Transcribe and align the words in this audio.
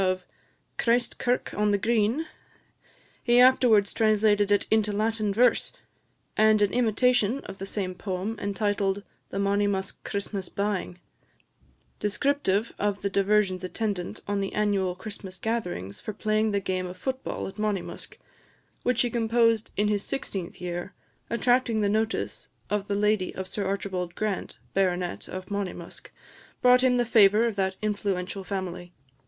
of 0.03 0.25
"Christ 0.79 1.19
kirk 1.19 1.53
on 1.53 1.69
the 1.69 1.77
Green;" 1.77 2.25
he 3.23 3.39
afterwards 3.39 3.93
translated 3.93 4.49
it 4.51 4.65
into 4.71 4.91
Latin 4.91 5.31
verse; 5.31 5.71
and 6.35 6.63
an 6.63 6.73
imitation 6.73 7.37
of 7.41 7.59
the 7.59 7.67
same 7.67 7.93
poem, 7.93 8.35
entitled 8.41 9.03
"The 9.29 9.37
Monymusk 9.37 10.03
Christmas 10.03 10.49
Ba'ing," 10.49 10.95
descriptive 11.99 12.73
of 12.79 13.03
the 13.03 13.11
diversions 13.11 13.63
attendant 13.63 14.21
on 14.27 14.41
the 14.41 14.53
annual 14.53 14.95
Christmas 14.95 15.37
gatherings 15.37 16.01
for 16.01 16.13
playing 16.13 16.49
the 16.49 16.59
game 16.59 16.87
of 16.87 16.97
foot 16.97 17.23
ball 17.23 17.47
at 17.47 17.59
Monymusk, 17.59 18.17
which 18.81 19.01
he 19.01 19.09
composed 19.11 19.69
in 19.77 19.87
his 19.87 20.01
sixteenth 20.03 20.59
year, 20.59 20.95
attracting 21.29 21.81
the 21.81 21.87
notice 21.87 22.47
of 22.71 22.87
the 22.87 22.95
lady 22.95 23.35
of 23.35 23.47
Sir 23.47 23.67
Archibald 23.67 24.15
Grant, 24.15 24.57
Bart. 24.73 25.29
of 25.29 25.51
Monymusk, 25.51 26.09
brought 26.59 26.83
him 26.83 26.97
the 26.97 27.05
favour 27.05 27.45
of 27.45 27.55
that 27.57 27.75
influential 27.83 28.43
family. 28.43 28.93